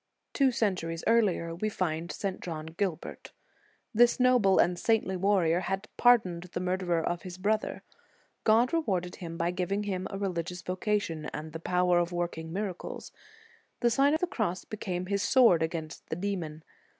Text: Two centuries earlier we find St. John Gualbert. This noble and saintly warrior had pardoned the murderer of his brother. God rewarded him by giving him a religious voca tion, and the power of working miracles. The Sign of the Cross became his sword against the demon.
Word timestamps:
Two 0.33 0.51
centuries 0.51 1.03
earlier 1.05 1.53
we 1.53 1.69
find 1.69 2.11
St. 2.11 2.41
John 2.41 2.65
Gualbert. 2.75 3.33
This 3.93 4.19
noble 4.19 4.57
and 4.57 4.79
saintly 4.79 5.15
warrior 5.15 5.59
had 5.59 5.87
pardoned 5.95 6.45
the 6.53 6.59
murderer 6.59 7.03
of 7.05 7.21
his 7.21 7.37
brother. 7.37 7.83
God 8.43 8.73
rewarded 8.73 9.17
him 9.17 9.37
by 9.37 9.51
giving 9.51 9.83
him 9.83 10.07
a 10.09 10.17
religious 10.17 10.63
voca 10.63 10.99
tion, 10.99 11.25
and 11.35 11.53
the 11.53 11.59
power 11.59 11.99
of 11.99 12.11
working 12.11 12.51
miracles. 12.51 13.11
The 13.81 13.91
Sign 13.91 14.15
of 14.15 14.21
the 14.21 14.25
Cross 14.25 14.65
became 14.65 15.05
his 15.05 15.21
sword 15.21 15.61
against 15.61 16.09
the 16.09 16.15
demon. 16.15 16.63